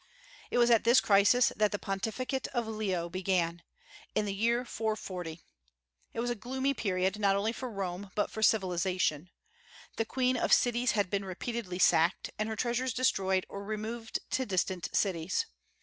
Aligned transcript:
It 0.49 0.57
was 0.57 0.71
at 0.71 0.83
this 0.83 0.99
crisis 0.99 1.51
that 1.55 1.71
the 1.71 1.77
pontificate 1.77 2.47
of 2.55 2.65
Leo 2.65 3.07
began, 3.07 3.61
in 4.15 4.25
the 4.25 4.33
year 4.33 4.65
440. 4.65 5.39
It 6.15 6.19
was 6.19 6.31
a 6.31 6.33
gloomy 6.33 6.73
period, 6.73 7.19
not 7.19 7.35
only 7.35 7.53
for 7.53 7.69
Rome, 7.69 8.09
but 8.15 8.31
for 8.31 8.41
civilization. 8.41 9.29
The 9.97 10.05
queen 10.05 10.37
of 10.37 10.53
cities 10.53 10.93
had 10.93 11.11
been 11.11 11.23
repeatedly 11.23 11.77
sacked, 11.77 12.31
and 12.39 12.49
her 12.49 12.55
treasures 12.55 12.93
destroyed 12.93 13.45
or 13.47 13.63
removed 13.63 14.17
to 14.31 14.43
distant 14.43 14.89
cities. 14.91 15.45